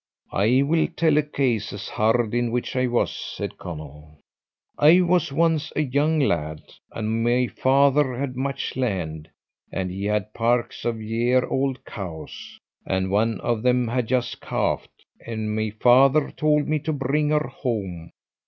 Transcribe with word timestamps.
"I 0.33 0.63
will 0.63 0.87
tell 0.95 1.15
a 1.19 1.21
case 1.21 1.71
as 1.71 1.87
hard 1.87 2.33
in 2.33 2.49
which 2.49 2.75
I 2.75 2.87
was," 2.87 3.11
said 3.15 3.59
Conall. 3.59 4.17
"I 4.75 5.01
was 5.01 5.31
once 5.31 5.71
a 5.75 5.83
young 5.83 6.17
lad, 6.19 6.63
and 6.91 7.23
my 7.23 7.45
father 7.45 8.17
had 8.17 8.35
much 8.35 8.75
land, 8.75 9.29
and 9.71 9.91
he 9.91 10.05
had 10.05 10.33
parks 10.33 10.85
of 10.85 10.99
year 10.99 11.45
old 11.45 11.85
cows, 11.85 12.57
and 12.83 13.11
one 13.11 13.39
of 13.41 13.61
them 13.61 13.87
had 13.87 14.07
just 14.07 14.41
calved, 14.41 14.89
and 15.23 15.55
my 15.55 15.69
father 15.69 16.31
told 16.31 16.67
me 16.67 16.79
to 16.79 16.93
bring 16.93 17.29
her 17.29 17.47
home. 17.47 18.09